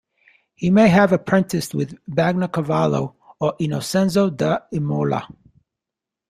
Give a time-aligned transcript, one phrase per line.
[0.55, 5.27] He may have apprenticed with Bagnacavallo or Innocenzo da Imola.